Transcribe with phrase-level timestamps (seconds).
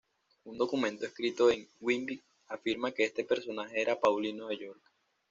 [0.45, 4.81] Un documento escrito en Whitby, afirma que este personaje era Paulino de York.